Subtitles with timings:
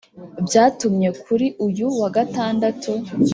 [0.45, 2.91] Byatumye kuri uyu wa Gatandatu